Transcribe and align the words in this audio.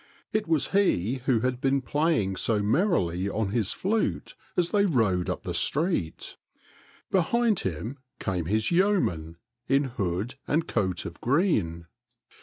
It 0.33 0.47
was 0.47 0.69
he 0.69 1.21
who 1.27 1.41
had 1.41 1.61
been 1.61 1.79
playing 1.83 2.35
so 2.35 2.63
merrily 2.63 3.29
on 3.29 3.49
his 3.51 3.71
flute 3.71 4.33
as 4.57 4.71
they 4.71 4.83
rode 4.83 5.29
up 5.29 5.43
the 5.43 5.53
street. 5.53 6.37
Behind 7.11 7.59
him 7.59 7.99
came 8.19 8.45
his 8.45 8.71
yeoman 8.71 9.37
in 9.67 9.83
hood 9.83 10.33
and 10.47 10.67
coat 10.67 11.05
of 11.05 11.21
green. 11.21 11.85